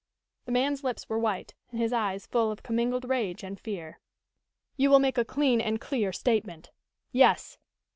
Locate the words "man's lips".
0.51-1.07